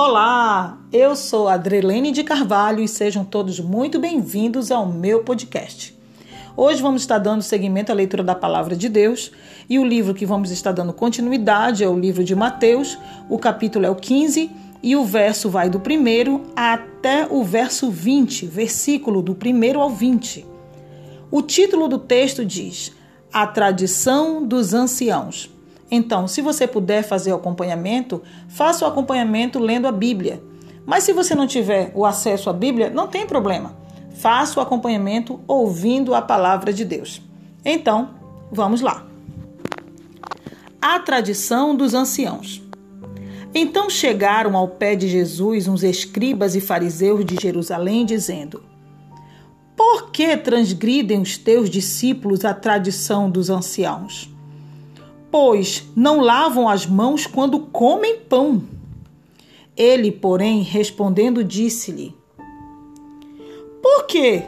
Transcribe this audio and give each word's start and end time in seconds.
Olá, 0.00 0.78
eu 0.92 1.16
sou 1.16 1.48
Adrelene 1.48 2.12
de 2.12 2.22
Carvalho 2.22 2.80
e 2.80 2.86
sejam 2.86 3.24
todos 3.24 3.58
muito 3.58 3.98
bem-vindos 3.98 4.70
ao 4.70 4.86
meu 4.86 5.24
podcast. 5.24 5.92
Hoje 6.56 6.80
vamos 6.80 7.02
estar 7.02 7.18
dando 7.18 7.42
seguimento 7.42 7.90
à 7.90 7.96
leitura 7.96 8.22
da 8.22 8.36
Palavra 8.36 8.76
de 8.76 8.88
Deus 8.88 9.32
e 9.68 9.76
o 9.76 9.84
livro 9.84 10.14
que 10.14 10.24
vamos 10.24 10.52
estar 10.52 10.70
dando 10.70 10.92
continuidade 10.92 11.82
é 11.82 11.88
o 11.88 11.98
livro 11.98 12.22
de 12.22 12.36
Mateus, 12.36 12.96
o 13.28 13.40
capítulo 13.40 13.86
é 13.86 13.90
o 13.90 13.96
15 13.96 14.48
e 14.84 14.94
o 14.94 15.04
verso 15.04 15.50
vai 15.50 15.68
do 15.68 15.80
primeiro 15.80 16.44
até 16.54 17.26
o 17.28 17.42
verso 17.42 17.90
20, 17.90 18.46
versículo 18.46 19.20
do 19.20 19.34
primeiro 19.34 19.80
ao 19.80 19.90
20. 19.90 20.46
O 21.28 21.42
título 21.42 21.88
do 21.88 21.98
texto 21.98 22.44
diz: 22.44 22.92
A 23.32 23.48
tradição 23.48 24.46
dos 24.46 24.72
anciãos. 24.74 25.57
Então, 25.90 26.28
se 26.28 26.42
você 26.42 26.66
puder 26.66 27.02
fazer 27.02 27.32
o 27.32 27.36
acompanhamento, 27.36 28.22
faça 28.48 28.84
o 28.84 28.88
acompanhamento 28.88 29.58
lendo 29.58 29.88
a 29.88 29.92
Bíblia. 29.92 30.42
Mas 30.84 31.04
se 31.04 31.12
você 31.12 31.34
não 31.34 31.46
tiver 31.46 31.92
o 31.94 32.04
acesso 32.04 32.50
à 32.50 32.52
Bíblia, 32.52 32.90
não 32.90 33.06
tem 33.06 33.26
problema. 33.26 33.76
Faça 34.10 34.58
o 34.58 34.62
acompanhamento 34.62 35.40
ouvindo 35.46 36.14
a 36.14 36.20
palavra 36.20 36.72
de 36.72 36.84
Deus. 36.84 37.22
Então, 37.64 38.10
vamos 38.50 38.80
lá. 38.80 39.06
A 40.80 40.98
tradição 40.98 41.74
dos 41.74 41.94
anciãos. 41.94 42.62
Então 43.54 43.88
chegaram 43.88 44.56
ao 44.56 44.68
pé 44.68 44.94
de 44.94 45.08
Jesus 45.08 45.66
uns 45.68 45.82
escribas 45.82 46.54
e 46.54 46.60
fariseus 46.60 47.24
de 47.24 47.36
Jerusalém, 47.40 48.04
dizendo: 48.04 48.62
Por 49.76 50.10
que 50.10 50.36
transgridem 50.36 51.20
os 51.20 51.38
teus 51.38 51.70
discípulos 51.70 52.44
a 52.44 52.52
tradição 52.52 53.30
dos 53.30 53.48
anciãos? 53.48 54.30
Pois 55.30 55.88
não 55.94 56.20
lavam 56.20 56.68
as 56.68 56.86
mãos 56.86 57.26
quando 57.26 57.60
comem 57.60 58.18
pão. 58.20 58.62
Ele, 59.76 60.10
porém, 60.10 60.62
respondendo, 60.62 61.44
disse-lhe: 61.44 62.14
Por 63.82 64.06
que 64.06 64.42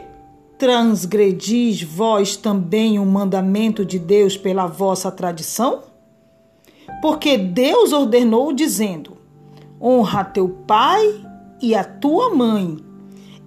transgredis 0.57 1.81
vós 1.81 2.35
também 2.35 2.99
o 2.99 3.05
mandamento 3.05 3.85
de 3.85 3.97
Deus 3.97 4.35
pela 4.35 4.67
vossa 4.67 5.09
tradição? 5.11 5.83
Porque 7.01 7.37
Deus 7.37 7.93
ordenou, 7.93 8.51
dizendo: 8.51 9.17
Honra 9.81 10.23
teu 10.23 10.49
pai 10.67 11.25
e 11.61 11.73
a 11.73 11.83
tua 11.83 12.35
mãe, 12.35 12.77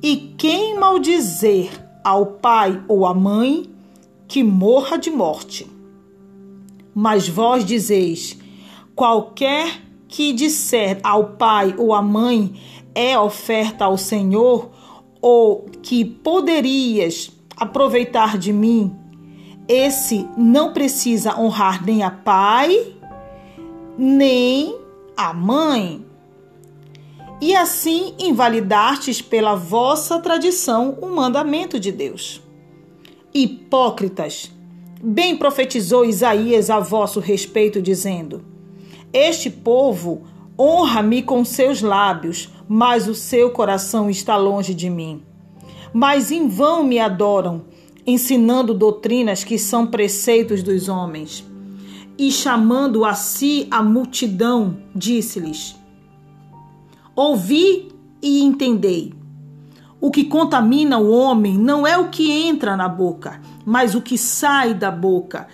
e 0.03 0.17
quem 0.39 0.79
maldizer 0.79 1.71
ao 2.03 2.27
pai 2.27 2.83
ou 2.89 3.07
à 3.07 3.15
mãe, 3.15 3.71
que 4.27 4.43
morra 4.43 4.97
de 4.97 5.11
morte. 5.11 5.74
Mas 6.95 7.29
vós 7.29 7.65
dizeis: 7.65 8.39
qualquer 8.95 9.83
que 10.07 10.33
disser 10.33 11.01
ao 11.03 11.31
pai 11.31 11.75
ou 11.77 11.93
à 11.93 12.01
mãe 12.01 12.55
é 12.95 13.19
oferta 13.19 13.87
ao 13.87 13.99
Senhor, 13.99 14.71
ou 15.21 15.67
que 15.83 16.05
poderias 16.05 17.33
aproveitar 17.57 18.39
de 18.39 18.53
mim, 18.53 18.95
esse 19.67 20.29
não 20.37 20.73
precisa 20.73 21.41
honrar 21.41 21.85
nem 21.85 22.03
a 22.03 22.11
pai, 22.11 22.95
nem 23.97 24.79
a 25.17 25.33
mãe. 25.33 26.05
E 27.41 27.55
assim 27.57 28.15
invalidastes 28.19 29.21
pela 29.21 29.55
vossa 29.55 30.19
tradição 30.21 30.99
o 31.01 31.09
mandamento 31.09 31.81
de 31.81 31.91
Deus. 31.91 32.41
Hipócritas, 33.33 34.53
Bem 35.07 35.37
profetizou 35.37 36.03
Isaías 36.03 36.71
a 36.71 36.81
vosso 36.81 37.21
respeito, 37.21 37.83
dizendo: 37.83 38.43
Este 39.13 39.51
povo 39.51 40.23
honra-me 40.59 41.23
com 41.23 41.45
seus 41.45 41.83
lábios, 41.83 42.49
mas 42.67 43.07
o 43.07 43.15
seu 43.15 43.51
coração 43.51 44.09
está 44.09 44.35
longe 44.35 44.73
de 44.73 44.89
mim. 44.89 45.23
Mas 45.93 46.33
em 46.33 46.49
vão 46.49 46.83
me 46.83 46.99
adoram, 46.99 47.67
ensinando 48.07 48.73
doutrinas 48.73 49.45
que 49.45 49.59
são 49.59 49.87
preceitos 49.87 50.63
dos 50.63 50.89
homens. 50.89 51.45
E 52.17 52.31
chamando 52.31 53.05
a 53.05 53.13
si 53.13 53.69
a 53.71 53.83
multidão, 53.83 54.79
disse-lhes: 54.97 55.77
Ouvi 57.15 57.89
e 58.23 58.41
entendei. 58.41 59.13
O 60.05 60.11
que 60.11 60.25
contamina 60.25 60.99
o 60.99 61.11
homem 61.11 61.57
não 61.57 61.87
é 61.87 61.97
o 61.97 62.11
que 62.11 62.31
entra 62.31 62.77
na 62.77 62.87
boca, 62.87 63.41
mas 63.65 63.95
o 63.95 64.03
que 64.03 64.19
sai 64.19 64.75
da 64.75 64.91
boca. 64.91 65.49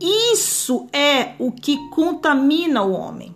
Isso 0.00 0.86
é 0.92 1.34
o 1.36 1.50
que 1.50 1.76
contamina 1.90 2.84
o 2.84 2.92
homem. 2.92 3.34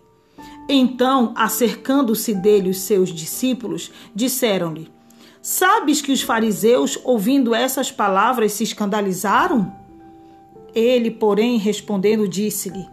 Então, 0.68 1.32
acercando-se 1.34 2.32
dele 2.32 2.70
os 2.70 2.78
seus 2.78 3.08
discípulos, 3.08 3.90
disseram-lhe: 4.14 4.88
Sabes 5.42 6.00
que 6.00 6.12
os 6.12 6.22
fariseus, 6.22 6.96
ouvindo 7.02 7.56
essas 7.56 7.90
palavras, 7.90 8.52
se 8.52 8.62
escandalizaram? 8.62 9.74
Ele, 10.72 11.10
porém, 11.10 11.58
respondendo, 11.58 12.28
disse-lhe: 12.28 12.86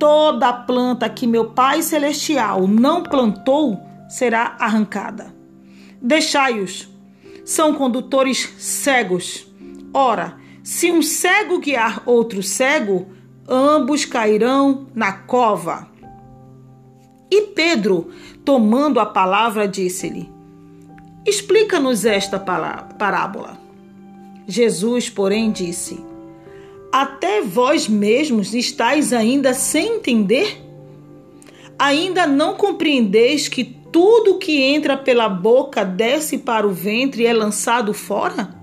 Toda 0.00 0.52
planta 0.52 1.08
que 1.08 1.28
meu 1.28 1.50
Pai 1.50 1.80
Celestial 1.80 2.66
não 2.66 3.04
plantou 3.04 3.78
será 4.08 4.56
arrancada. 4.58 5.38
Deixai-os, 6.00 6.87
são 7.48 7.72
condutores 7.72 8.52
cegos. 8.58 9.46
Ora, 9.94 10.36
se 10.62 10.92
um 10.92 11.00
cego 11.00 11.58
guiar 11.58 12.02
outro 12.04 12.42
cego, 12.42 13.06
ambos 13.48 14.04
cairão 14.04 14.86
na 14.94 15.12
cova. 15.12 15.88
E 17.30 17.46
Pedro, 17.46 18.10
tomando 18.44 19.00
a 19.00 19.06
palavra, 19.06 19.66
disse-lhe: 19.66 20.30
Explica-nos 21.24 22.04
esta 22.04 22.38
parábola. 22.38 23.58
Jesus, 24.46 25.08
porém, 25.08 25.50
disse: 25.50 25.98
Até 26.92 27.40
vós 27.40 27.88
mesmos 27.88 28.52
estáis 28.52 29.10
ainda 29.10 29.54
sem 29.54 29.96
entender? 29.96 30.67
Ainda 31.78 32.26
não 32.26 32.54
compreendeis 32.54 33.48
que 33.48 33.64
tudo 33.64 34.38
que 34.38 34.60
entra 34.60 34.96
pela 34.96 35.28
boca 35.28 35.84
desce 35.84 36.38
para 36.38 36.66
o 36.66 36.72
ventre 36.72 37.22
e 37.22 37.26
é 37.26 37.32
lançado 37.32 37.94
fora? 37.94 38.58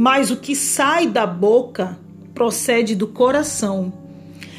mas 0.00 0.30
o 0.30 0.36
que 0.36 0.54
sai 0.54 1.08
da 1.08 1.26
boca 1.26 1.98
procede 2.32 2.94
do 2.94 3.08
coração. 3.08 3.92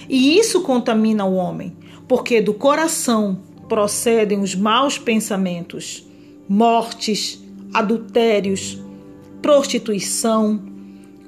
E 0.10 0.38
isso 0.38 0.60
contamina 0.64 1.24
o 1.24 1.36
homem, 1.36 1.78
porque 2.10 2.42
do 2.42 2.54
coração 2.54 3.40
procedem 3.70 4.42
os 4.42 4.54
maus 4.54 4.98
pensamentos, 4.98 6.06
mortes, 6.46 7.42
adultérios, 7.74 8.78
prostituição, 9.42 10.62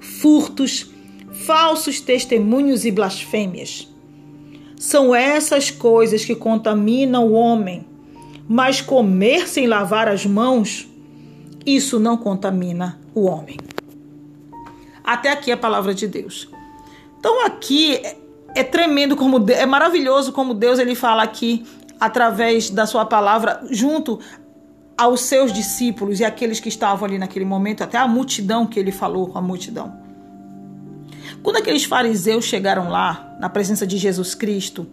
furtos, 0.02 0.92
falsos 1.32 2.02
testemunhos 2.02 2.84
e 2.84 2.92
blasfêmias. 2.92 3.88
São 4.82 5.14
essas 5.14 5.70
coisas 5.70 6.26
que 6.26 6.36
contaminam 6.36 7.28
o 7.28 7.34
homem, 7.34 7.86
mas 8.50 8.82
comer 8.82 9.48
sem 9.48 9.68
lavar 9.68 10.08
as 10.08 10.26
mãos, 10.26 10.90
isso 11.64 12.00
não 12.00 12.18
contamina 12.18 13.00
o 13.14 13.26
homem. 13.26 13.60
Até 15.04 15.30
aqui 15.30 15.52
a 15.52 15.56
palavra 15.56 15.94
de 15.94 16.08
Deus. 16.08 16.50
Então 17.20 17.46
aqui 17.46 17.98
é, 17.98 18.18
é 18.56 18.64
tremendo 18.64 19.16
como 19.16 19.46
é 19.52 19.68
maravilhoso 19.68 20.32
como 20.32 20.56
Deus 20.56 20.80
ele 20.80 20.96
fala 20.96 21.22
aqui 21.22 21.64
através 22.00 22.72
da 22.72 22.88
sua 22.88 23.06
palavra 23.06 23.62
junto 23.70 24.20
aos 24.98 25.22
seus 25.22 25.54
discípulos 25.54 26.20
e 26.20 26.26
aqueles 26.26 26.60
que 26.60 26.70
estavam 26.70 27.08
ali 27.08 27.20
naquele 27.20 27.46
momento, 27.46 27.84
até 27.84 28.00
a 28.00 28.08
multidão 28.08 28.66
que 28.66 28.80
ele 28.80 28.92
falou 28.92 29.28
com 29.28 29.38
a 29.38 29.42
multidão. 29.44 30.01
Quando 31.44 31.58
aqueles 31.58 31.84
fariseus 31.84 32.46
chegaram 32.46 32.90
lá, 32.90 33.36
na 33.40 33.50
presença 33.50 33.88
de 33.88 33.98
Jesus 33.98 34.36
Cristo, 34.36 34.88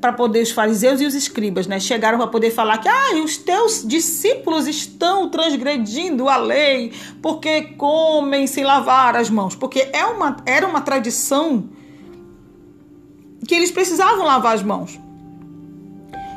para 0.00 0.12
poder 0.12 0.42
os 0.42 0.50
fariseus 0.50 1.00
e 1.00 1.06
os 1.06 1.14
escribas, 1.14 1.66
né, 1.66 1.80
chegaram 1.80 2.18
para 2.18 2.28
poder 2.28 2.50
falar 2.50 2.78
que 2.78 2.88
ah, 2.88 3.22
os 3.22 3.36
teus 3.36 3.86
discípulos 3.86 4.66
estão 4.66 5.28
transgredindo 5.28 6.28
a 6.28 6.36
lei 6.36 6.92
porque 7.20 7.62
comem 7.76 8.46
sem 8.46 8.64
lavar 8.64 9.16
as 9.16 9.28
mãos, 9.28 9.54
porque 9.54 9.88
é 9.92 10.04
uma, 10.06 10.36
era 10.46 10.66
uma 10.66 10.80
tradição 10.80 11.68
que 13.46 13.54
eles 13.54 13.70
precisavam 13.70 14.24
lavar 14.24 14.54
as 14.54 14.62
mãos. 14.62 14.98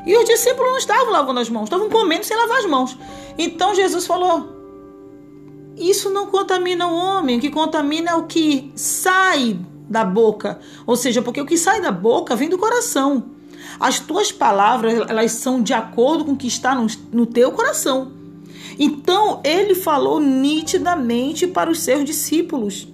E 0.05 0.17
os 0.17 0.25
discípulos 0.25 0.71
não 0.71 0.77
estavam 0.77 1.11
lavando 1.11 1.39
as 1.39 1.49
mãos, 1.49 1.65
estavam 1.65 1.89
comendo 1.89 2.25
sem 2.25 2.35
lavar 2.35 2.57
as 2.57 2.65
mãos. 2.65 2.97
Então 3.37 3.75
Jesus 3.75 4.07
falou: 4.07 4.60
Isso 5.77 6.09
não 6.09 6.27
contamina 6.27 6.87
o 6.87 6.95
homem, 6.95 7.37
o 7.37 7.41
que 7.41 7.49
contamina 7.49 8.11
é 8.11 8.15
o 8.15 8.23
que 8.23 8.71
sai 8.75 9.59
da 9.89 10.05
boca. 10.05 10.59
Ou 10.85 10.95
seja, 10.95 11.21
porque 11.21 11.41
o 11.41 11.45
que 11.45 11.57
sai 11.57 11.81
da 11.81 11.91
boca 11.91 12.35
vem 12.35 12.49
do 12.49 12.57
coração. 12.57 13.25
As 13.79 13.99
tuas 13.99 14.31
palavras, 14.31 15.09
elas 15.09 15.31
são 15.33 15.61
de 15.61 15.73
acordo 15.73 16.25
com 16.25 16.33
o 16.33 16.37
que 16.37 16.47
está 16.47 16.75
no, 16.75 16.87
no 17.11 17.25
teu 17.25 17.51
coração. 17.51 18.11
Então, 18.77 19.41
ele 19.43 19.75
falou 19.75 20.19
nitidamente 20.19 21.47
para 21.47 21.69
os 21.69 21.79
seus 21.79 22.03
discípulos 22.03 22.87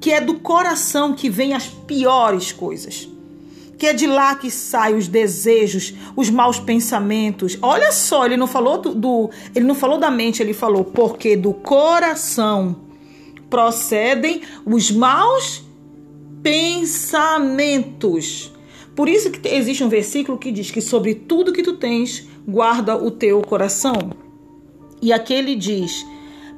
que 0.00 0.10
é 0.12 0.20
do 0.20 0.34
coração 0.34 1.14
que 1.14 1.30
vem 1.30 1.54
as 1.54 1.66
piores 1.66 2.52
coisas. 2.52 3.08
Que 3.78 3.86
é 3.86 3.92
de 3.92 4.06
lá 4.06 4.34
que 4.34 4.50
saem 4.50 4.96
os 4.96 5.08
desejos, 5.08 5.94
os 6.16 6.30
maus 6.30 6.58
pensamentos. 6.58 7.58
Olha 7.60 7.92
só, 7.92 8.26
ele 8.26 8.36
não 8.36 8.46
falou 8.46 8.78
do, 8.78 8.94
do, 8.94 9.30
ele 9.54 9.64
não 9.64 9.74
falou 9.74 9.98
da 9.98 10.10
mente, 10.10 10.42
ele 10.42 10.54
falou 10.54 10.84
porque 10.84 11.36
do 11.36 11.52
coração 11.52 12.76
procedem 13.50 14.42
os 14.64 14.90
maus 14.90 15.62
pensamentos. 16.42 18.52
Por 18.94 19.08
isso 19.08 19.30
que 19.30 19.48
existe 19.48 19.82
um 19.82 19.88
versículo 19.88 20.38
que 20.38 20.52
diz 20.52 20.70
que 20.70 20.80
sobre 20.80 21.14
tudo 21.14 21.52
que 21.52 21.62
tu 21.62 21.76
tens, 21.76 22.28
guarda 22.46 22.96
o 22.96 23.10
teu 23.10 23.42
coração. 23.42 24.12
E 25.02 25.12
aquele 25.12 25.56
diz: 25.56 26.06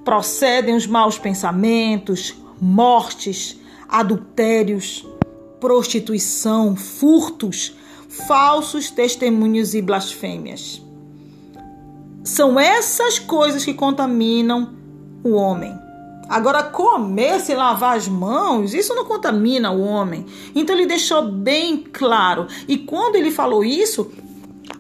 procedem 0.05 0.75
os 0.75 0.87
maus 0.87 1.19
pensamentos, 1.19 2.35
mortes, 2.61 3.59
adultérios, 3.89 5.07
prostituição, 5.67 6.77
furtos, 6.77 7.77
falsos 8.09 8.89
testemunhos 8.89 9.75
e 9.75 9.83
blasfêmias. 9.83 10.81
São 12.23 12.59
essas 12.59 13.19
coisas 13.19 13.65
que 13.65 13.75
contaminam 13.75 14.77
o 15.25 15.33
homem. 15.33 15.77
Agora, 16.29 16.63
comer 16.63 17.41
sem 17.41 17.57
lavar 17.57 17.97
as 17.97 18.07
mãos, 18.07 18.75
isso 18.75 18.95
não 18.95 19.05
contamina 19.05 19.73
o 19.73 19.81
homem. 19.83 20.25
Então, 20.55 20.77
ele 20.77 20.87
deixou 20.87 21.33
bem 21.33 21.79
claro. 21.79 22.47
E 22.69 22.79
quando 22.79 23.17
ele 23.17 23.33
falou 23.33 23.65
isso, 23.65 24.13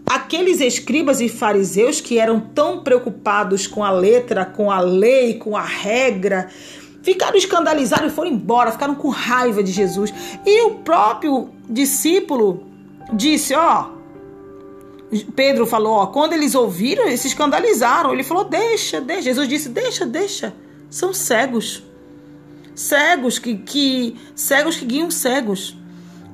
aqueles 0.08 0.60
escribas 0.60 1.20
e 1.20 1.28
fariseus 1.28 2.00
que 2.00 2.16
eram 2.16 2.38
tão 2.38 2.78
preocupados 2.78 3.66
com 3.66 3.82
a 3.82 3.90
letra, 3.90 4.44
com 4.44 4.70
a 4.70 4.78
lei, 4.78 5.34
com 5.34 5.56
a 5.56 5.64
regra, 5.64 6.48
ficaram 7.06 7.38
escandalizados 7.38 8.10
e 8.10 8.14
foram 8.14 8.32
embora, 8.32 8.72
ficaram 8.72 8.96
com 8.96 9.08
raiva 9.10 9.62
de 9.62 9.70
Jesus. 9.70 10.12
E 10.44 10.62
o 10.62 10.74
próprio 10.80 11.50
discípulo 11.70 12.66
disse: 13.12 13.54
Ó, 13.54 13.90
Pedro 15.36 15.64
falou: 15.66 15.92
Ó, 15.92 16.06
quando 16.08 16.32
eles 16.32 16.56
ouviram, 16.56 17.04
eles 17.04 17.20
se 17.20 17.28
escandalizaram. 17.28 18.12
Ele 18.12 18.24
falou: 18.24 18.42
Deixa, 18.42 19.00
deixa. 19.00 19.22
Jesus 19.22 19.48
disse: 19.48 19.68
Deixa, 19.68 20.04
deixa. 20.04 20.52
São 20.90 21.14
cegos. 21.14 21.84
Cegos 22.74 23.38
que, 23.38 23.56
que 23.56 24.16
cegos 24.34 24.76
que 24.76 24.84
guiam 24.84 25.08
cegos. 25.08 25.78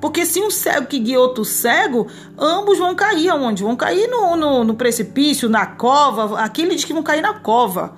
Porque 0.01 0.25
se 0.25 0.41
um 0.41 0.49
cego 0.49 0.87
que 0.87 0.99
guia 0.99 1.19
outro 1.19 1.45
cego, 1.45 2.07
ambos 2.37 2.77
vão 2.79 2.93
cair 2.93 3.29
aonde? 3.29 3.63
Vão 3.63 3.75
cair 3.75 4.09
no, 4.09 4.35
no, 4.35 4.63
no 4.63 4.73
precipício, 4.73 5.47
na 5.47 5.67
cova. 5.67 6.39
Aqui 6.41 6.63
ele 6.63 6.75
diz 6.75 6.83
que 6.83 6.91
vão 6.91 7.03
cair 7.03 7.21
na 7.21 7.35
cova. 7.35 7.95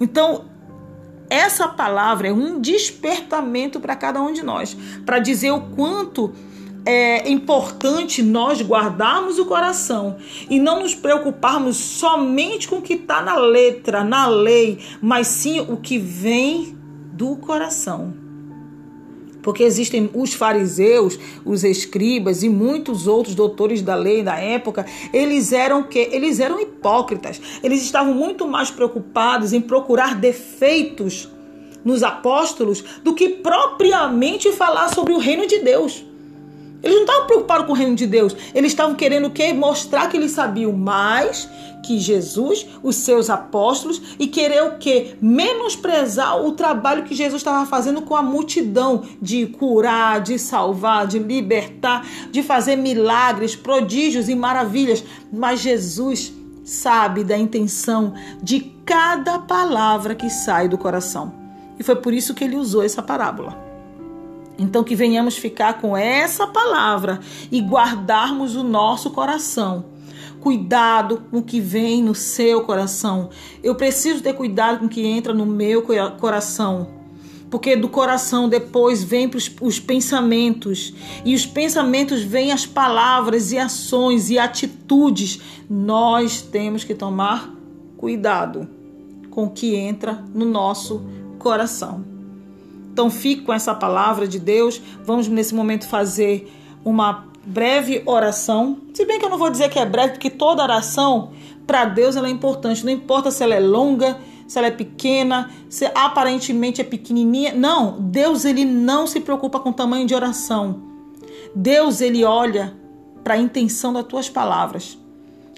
Então, 0.00 0.46
essa 1.34 1.66
palavra 1.66 2.28
é 2.28 2.32
um 2.32 2.60
despertamento 2.60 3.80
para 3.80 3.96
cada 3.96 4.22
um 4.22 4.32
de 4.32 4.42
nós, 4.42 4.76
para 5.04 5.18
dizer 5.18 5.50
o 5.50 5.60
quanto 5.60 6.32
é 6.86 7.28
importante 7.30 8.22
nós 8.22 8.60
guardarmos 8.60 9.38
o 9.38 9.46
coração 9.46 10.16
e 10.48 10.60
não 10.60 10.80
nos 10.80 10.94
preocuparmos 10.94 11.76
somente 11.76 12.68
com 12.68 12.76
o 12.76 12.82
que 12.82 12.94
está 12.94 13.22
na 13.22 13.36
letra, 13.36 14.04
na 14.04 14.26
lei, 14.28 14.78
mas 15.00 15.26
sim 15.26 15.60
o 15.60 15.76
que 15.76 15.98
vem 15.98 16.78
do 17.12 17.36
coração. 17.36 18.23
Porque 19.44 19.62
existem 19.62 20.10
os 20.14 20.32
fariseus, 20.32 21.18
os 21.44 21.62
escribas 21.62 22.42
e 22.42 22.48
muitos 22.48 23.06
outros 23.06 23.34
doutores 23.34 23.82
da 23.82 23.94
lei 23.94 24.22
da 24.22 24.36
época, 24.36 24.86
eles 25.12 25.52
eram 25.52 25.82
que 25.82 25.98
eles 25.98 26.40
eram 26.40 26.58
hipócritas. 26.58 27.40
Eles 27.62 27.82
estavam 27.82 28.14
muito 28.14 28.48
mais 28.48 28.70
preocupados 28.70 29.52
em 29.52 29.60
procurar 29.60 30.14
defeitos 30.14 31.28
nos 31.84 32.02
apóstolos 32.02 32.82
do 33.04 33.14
que 33.14 33.28
propriamente 33.28 34.50
falar 34.50 34.88
sobre 34.88 35.12
o 35.12 35.18
reino 35.18 35.46
de 35.46 35.58
Deus. 35.58 36.02
Eles 36.84 36.96
não 36.96 37.04
estavam 37.04 37.26
preocupados 37.26 37.66
com 37.66 37.72
o 37.72 37.76
reino 37.76 37.96
de 37.96 38.06
Deus. 38.06 38.36
Eles 38.54 38.72
estavam 38.72 38.94
querendo 38.94 39.28
o 39.28 39.30
quê? 39.30 39.54
Mostrar 39.54 40.08
que 40.08 40.16
eles 40.18 40.32
sabiam 40.32 40.70
mais 40.72 41.48
que 41.82 41.98
Jesus, 41.98 42.66
os 42.82 42.96
seus 42.96 43.30
apóstolos, 43.30 44.00
e 44.18 44.26
querer 44.26 44.62
o 44.64 44.78
quê? 44.78 45.16
Menosprezar 45.20 46.44
o 46.44 46.52
trabalho 46.52 47.04
que 47.04 47.14
Jesus 47.14 47.40
estava 47.40 47.64
fazendo 47.66 48.02
com 48.02 48.14
a 48.14 48.22
multidão 48.22 49.02
de 49.20 49.46
curar, 49.46 50.20
de 50.20 50.38
salvar, 50.38 51.06
de 51.06 51.18
libertar, 51.18 52.06
de 52.30 52.42
fazer 52.42 52.76
milagres, 52.76 53.56
prodígios 53.56 54.28
e 54.28 54.34
maravilhas. 54.34 55.02
Mas 55.32 55.60
Jesus 55.60 56.32
sabe 56.64 57.24
da 57.24 57.36
intenção 57.36 58.14
de 58.42 58.60
cada 58.84 59.38
palavra 59.38 60.14
que 60.14 60.28
sai 60.28 60.68
do 60.68 60.78
coração. 60.78 61.32
E 61.78 61.82
foi 61.82 61.96
por 61.96 62.12
isso 62.12 62.34
que 62.34 62.44
ele 62.44 62.56
usou 62.56 62.82
essa 62.82 63.02
parábola. 63.02 63.73
Então, 64.58 64.84
que 64.84 64.94
venhamos 64.94 65.36
ficar 65.36 65.80
com 65.80 65.96
essa 65.96 66.46
palavra 66.46 67.20
e 67.50 67.60
guardarmos 67.60 68.54
o 68.54 68.62
nosso 68.62 69.10
coração. 69.10 69.86
Cuidado 70.40 71.22
com 71.30 71.38
o 71.38 71.42
que 71.42 71.60
vem 71.60 72.02
no 72.02 72.14
seu 72.14 72.62
coração. 72.62 73.30
Eu 73.62 73.74
preciso 73.74 74.22
ter 74.22 74.34
cuidado 74.34 74.78
com 74.78 74.86
o 74.86 74.88
que 74.88 75.04
entra 75.04 75.32
no 75.32 75.46
meu 75.46 75.82
coração. 76.18 76.88
Porque 77.50 77.76
do 77.76 77.88
coração 77.88 78.48
depois 78.48 79.02
vem 79.02 79.30
os 79.60 79.80
pensamentos. 79.80 80.92
E 81.24 81.34
os 81.34 81.46
pensamentos 81.46 82.22
vêm 82.22 82.52
as 82.52 82.66
palavras 82.66 83.52
e 83.52 83.58
ações 83.58 84.28
e 84.28 84.38
atitudes. 84.38 85.40
Nós 85.68 86.42
temos 86.42 86.84
que 86.84 86.94
tomar 86.94 87.52
cuidado 87.96 88.68
com 89.30 89.44
o 89.44 89.50
que 89.50 89.74
entra 89.74 90.22
no 90.34 90.44
nosso 90.44 91.02
coração. 91.38 92.13
Então 92.94 93.10
fique 93.10 93.42
com 93.42 93.52
essa 93.52 93.74
palavra 93.74 94.28
de 94.28 94.38
Deus. 94.38 94.80
Vamos 95.04 95.26
nesse 95.26 95.52
momento 95.52 95.88
fazer 95.88 96.48
uma 96.84 97.24
breve 97.44 98.04
oração. 98.06 98.78
Se 98.94 99.04
bem 99.04 99.18
que 99.18 99.24
eu 99.24 99.28
não 99.28 99.36
vou 99.36 99.50
dizer 99.50 99.68
que 99.68 99.80
é 99.80 99.84
breve, 99.84 100.12
porque 100.12 100.30
toda 100.30 100.62
oração 100.62 101.32
para 101.66 101.86
Deus 101.86 102.14
ela 102.14 102.28
é 102.28 102.30
importante. 102.30 102.84
Não 102.84 102.92
importa 102.92 103.32
se 103.32 103.42
ela 103.42 103.52
é 103.52 103.58
longa, 103.58 104.16
se 104.46 104.56
ela 104.58 104.68
é 104.68 104.70
pequena, 104.70 105.50
se 105.68 105.90
aparentemente 105.92 106.80
é 106.80 106.84
pequenininha. 106.84 107.52
Não, 107.52 107.98
Deus 107.98 108.44
ele 108.44 108.64
não 108.64 109.08
se 109.08 109.18
preocupa 109.18 109.58
com 109.58 109.70
o 109.70 109.74
tamanho 109.74 110.06
de 110.06 110.14
oração. 110.14 110.80
Deus 111.52 112.00
ele 112.00 112.24
olha 112.24 112.76
para 113.24 113.34
a 113.34 113.38
intenção 113.38 113.92
das 113.92 114.04
tuas 114.04 114.28
palavras, 114.28 114.96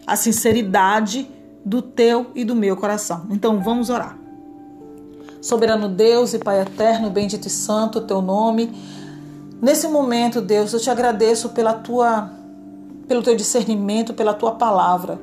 a 0.06 0.16
sinceridade 0.16 1.28
do 1.62 1.82
teu 1.82 2.28
e 2.34 2.46
do 2.46 2.56
meu 2.56 2.78
coração. 2.78 3.26
Então 3.30 3.60
vamos 3.60 3.90
orar. 3.90 4.16
Soberano 5.46 5.88
Deus 5.88 6.34
e 6.34 6.40
Pai 6.40 6.60
eterno, 6.60 7.08
bendito 7.08 7.46
e 7.46 7.50
santo 7.50 8.00
teu 8.00 8.20
nome. 8.20 8.68
Nesse 9.62 9.86
momento, 9.86 10.40
Deus, 10.40 10.72
eu 10.72 10.80
te 10.80 10.90
agradeço 10.90 11.50
pela 11.50 11.72
tua 11.72 12.28
pelo 13.06 13.22
teu 13.22 13.36
discernimento, 13.36 14.12
pela 14.12 14.34
tua 14.34 14.56
palavra. 14.56 15.20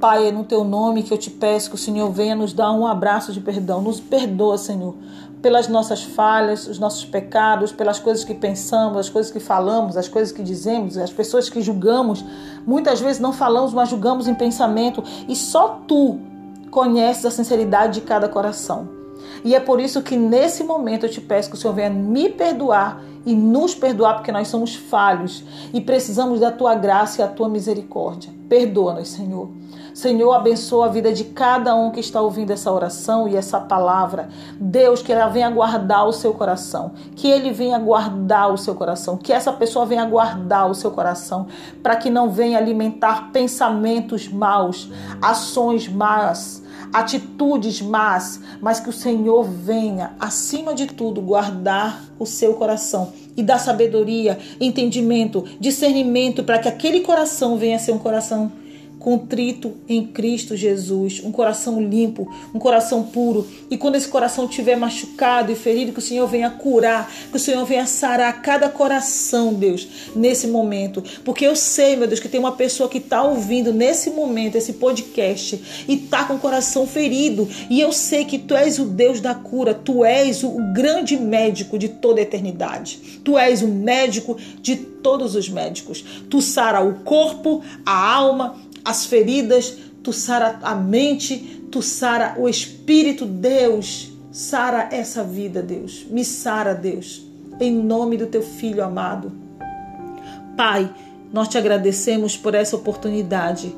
Pai, 0.00 0.28
é 0.28 0.30
no 0.30 0.44
teu 0.44 0.62
nome 0.62 1.02
que 1.02 1.12
eu 1.12 1.18
te 1.18 1.28
peço 1.28 1.70
que 1.70 1.74
o 1.74 1.78
Senhor 1.78 2.08
venha 2.12 2.36
nos 2.36 2.52
dar 2.52 2.70
um 2.70 2.86
abraço 2.86 3.32
de 3.32 3.40
perdão. 3.40 3.82
Nos 3.82 3.98
perdoa, 3.98 4.56
Senhor, 4.56 4.94
pelas 5.42 5.66
nossas 5.66 6.04
falhas, 6.04 6.68
os 6.68 6.78
nossos 6.78 7.04
pecados, 7.04 7.72
pelas 7.72 7.98
coisas 7.98 8.22
que 8.22 8.32
pensamos, 8.32 8.96
as 8.96 9.08
coisas 9.08 9.32
que 9.32 9.40
falamos, 9.40 9.96
as 9.96 10.06
coisas 10.06 10.30
que 10.32 10.44
dizemos, 10.44 10.96
as 10.96 11.12
pessoas 11.12 11.50
que 11.50 11.60
julgamos. 11.60 12.24
Muitas 12.64 13.00
vezes 13.00 13.20
não 13.20 13.32
falamos, 13.32 13.74
mas 13.74 13.88
julgamos 13.88 14.28
em 14.28 14.36
pensamento. 14.36 15.02
E 15.28 15.34
só 15.34 15.80
tu 15.88 16.20
conheces 16.70 17.26
a 17.26 17.30
sinceridade 17.32 17.94
de 17.94 18.06
cada 18.06 18.28
coração. 18.28 19.02
E 19.44 19.54
é 19.54 19.60
por 19.60 19.78
isso 19.78 20.02
que 20.02 20.16
nesse 20.16 20.64
momento 20.64 21.04
eu 21.04 21.10
te 21.10 21.20
peço 21.20 21.50
que 21.50 21.54
o 21.54 21.58
Senhor 21.58 21.74
venha 21.74 21.90
me 21.90 22.30
perdoar 22.30 23.02
e 23.26 23.34
nos 23.34 23.74
perdoar, 23.74 24.14
porque 24.14 24.32
nós 24.32 24.48
somos 24.48 24.74
falhos 24.74 25.44
e 25.72 25.80
precisamos 25.82 26.40
da 26.40 26.50
tua 26.50 26.74
graça 26.74 27.20
e 27.20 27.24
a 27.24 27.28
tua 27.28 27.48
misericórdia. 27.48 28.32
Perdoa-nos, 28.48 29.08
Senhor. 29.08 29.50
Senhor, 29.94 30.32
abençoa 30.32 30.86
a 30.86 30.88
vida 30.88 31.12
de 31.12 31.24
cada 31.24 31.74
um 31.74 31.92
que 31.92 32.00
está 32.00 32.20
ouvindo 32.20 32.50
essa 32.50 32.72
oração 32.72 33.28
e 33.28 33.36
essa 33.36 33.60
palavra. 33.60 34.28
Deus, 34.58 35.02
que 35.02 35.12
ela 35.12 35.28
venha 35.28 35.48
guardar 35.50 36.08
o 36.08 36.12
seu 36.12 36.34
coração, 36.34 36.92
que 37.14 37.28
ele 37.28 37.52
venha 37.52 37.78
guardar 37.78 38.52
o 38.52 38.58
seu 38.58 38.74
coração, 38.74 39.16
que 39.16 39.32
essa 39.32 39.52
pessoa 39.52 39.86
venha 39.86 40.04
guardar 40.04 40.68
o 40.68 40.74
seu 40.74 40.90
coração, 40.90 41.46
para 41.80 41.94
que 41.94 42.10
não 42.10 42.28
venha 42.28 42.58
alimentar 42.58 43.30
pensamentos 43.30 44.26
maus, 44.26 44.90
ações 45.22 45.86
más 45.86 46.63
atitudes 46.94 47.82
más, 47.82 48.40
mas 48.60 48.78
que 48.78 48.88
o 48.88 48.92
Senhor 48.92 49.42
venha, 49.42 50.14
acima 50.20 50.72
de 50.72 50.86
tudo, 50.86 51.20
guardar 51.20 52.04
o 52.20 52.24
seu 52.24 52.54
coração 52.54 53.12
e 53.36 53.42
dar 53.42 53.58
sabedoria, 53.58 54.38
entendimento, 54.60 55.44
discernimento 55.58 56.44
para 56.44 56.60
que 56.60 56.68
aquele 56.68 57.00
coração 57.00 57.58
venha 57.58 57.76
a 57.76 57.80
ser 57.80 57.90
um 57.90 57.98
coração 57.98 58.52
contrito 59.04 59.74
em 59.86 60.06
Cristo 60.06 60.56
Jesus, 60.56 61.20
um 61.22 61.30
coração 61.30 61.78
limpo, 61.78 62.26
um 62.54 62.58
coração 62.58 63.02
puro. 63.02 63.46
E 63.70 63.76
quando 63.76 63.96
esse 63.96 64.08
coração 64.08 64.46
estiver 64.46 64.76
machucado 64.76 65.52
e 65.52 65.54
ferido, 65.54 65.92
que 65.92 65.98
o 65.98 66.02
Senhor 66.02 66.26
venha 66.26 66.48
curar, 66.48 67.12
que 67.30 67.36
o 67.36 67.38
Senhor 67.38 67.66
venha 67.66 67.84
sarar 67.84 68.40
cada 68.40 68.66
coração, 68.70 69.52
Deus, 69.52 69.86
nesse 70.16 70.46
momento. 70.46 71.04
Porque 71.22 71.46
eu 71.46 71.54
sei, 71.54 71.96
meu 71.96 72.08
Deus, 72.08 72.18
que 72.18 72.30
tem 72.30 72.40
uma 72.40 72.52
pessoa 72.52 72.88
que 72.88 72.96
está 72.96 73.22
ouvindo 73.22 73.74
nesse 73.74 74.08
momento 74.08 74.56
esse 74.56 74.72
podcast 74.72 75.62
e 75.86 75.96
está 75.96 76.24
com 76.24 76.36
o 76.36 76.38
coração 76.38 76.86
ferido. 76.86 77.46
E 77.68 77.82
eu 77.82 77.92
sei 77.92 78.24
que 78.24 78.38
tu 78.38 78.56
és 78.56 78.78
o 78.78 78.86
Deus 78.86 79.20
da 79.20 79.34
cura, 79.34 79.74
tu 79.74 80.02
és 80.02 80.42
o 80.42 80.56
grande 80.72 81.14
médico 81.18 81.78
de 81.78 81.90
toda 81.90 82.20
a 82.20 82.22
eternidade. 82.22 83.20
Tu 83.22 83.36
és 83.36 83.60
o 83.60 83.68
médico 83.68 84.38
de 84.62 84.76
todos 84.76 85.34
os 85.34 85.50
médicos. 85.50 86.02
Tu 86.30 86.40
sara 86.40 86.80
o 86.80 87.00
corpo, 87.00 87.62
a 87.84 88.14
alma, 88.14 88.56
as 88.84 89.06
feridas, 89.06 89.78
tu 90.02 90.12
sara 90.12 90.58
a 90.62 90.74
mente, 90.74 91.66
tu 91.70 91.80
sara 91.80 92.34
o 92.38 92.48
espírito, 92.48 93.24
Deus. 93.24 94.10
Sara 94.30 94.88
essa 94.90 95.22
vida, 95.24 95.62
Deus. 95.62 96.04
Me 96.10 96.24
sara, 96.24 96.74
Deus. 96.74 97.22
Em 97.60 97.72
nome 97.72 98.16
do 98.16 98.26
teu 98.26 98.42
filho 98.42 98.84
amado. 98.84 99.32
Pai, 100.56 100.92
nós 101.32 101.48
te 101.48 101.56
agradecemos 101.56 102.36
por 102.36 102.54
essa 102.54 102.76
oportunidade. 102.76 103.74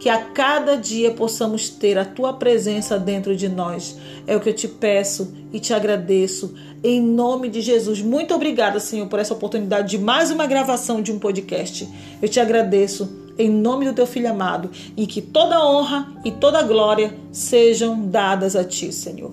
Que 0.00 0.08
a 0.08 0.22
cada 0.26 0.76
dia 0.76 1.10
possamos 1.10 1.68
ter 1.68 1.98
a 1.98 2.04
tua 2.04 2.32
presença 2.32 2.98
dentro 2.98 3.36
de 3.36 3.48
nós. 3.48 3.96
É 4.26 4.36
o 4.36 4.40
que 4.40 4.48
eu 4.48 4.54
te 4.54 4.66
peço 4.66 5.34
e 5.52 5.60
te 5.60 5.74
agradeço. 5.74 6.54
Em 6.82 7.02
nome 7.02 7.48
de 7.48 7.60
Jesus. 7.60 8.00
Muito 8.00 8.34
obrigada, 8.34 8.80
Senhor, 8.80 9.08
por 9.08 9.18
essa 9.18 9.34
oportunidade 9.34 9.90
de 9.90 9.98
mais 9.98 10.30
uma 10.30 10.46
gravação 10.46 11.02
de 11.02 11.12
um 11.12 11.18
podcast. 11.18 11.88
Eu 12.22 12.28
te 12.28 12.38
agradeço 12.40 13.27
em 13.38 13.48
nome 13.48 13.84
do 13.84 13.92
teu 13.92 14.06
filho 14.06 14.30
amado, 14.30 14.70
e 14.96 15.06
que 15.06 15.22
toda 15.22 15.64
honra 15.64 16.08
e 16.24 16.32
toda 16.32 16.62
glória 16.62 17.16
sejam 17.30 18.06
dadas 18.08 18.56
a 18.56 18.64
ti, 18.64 18.92
Senhor. 18.92 19.32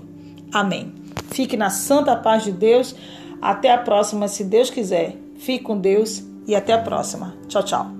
Amém. 0.53 0.93
Fique 1.31 1.57
na 1.57 1.69
santa 1.69 2.15
paz 2.15 2.43
de 2.43 2.51
Deus. 2.51 2.95
Até 3.41 3.71
a 3.73 3.77
próxima, 3.77 4.27
se 4.27 4.43
Deus 4.43 4.69
quiser. 4.69 5.17
Fique 5.37 5.63
com 5.63 5.77
Deus 5.77 6.23
e 6.47 6.55
até 6.55 6.73
a 6.73 6.81
próxima. 6.81 7.35
Tchau, 7.47 7.63
tchau. 7.63 7.94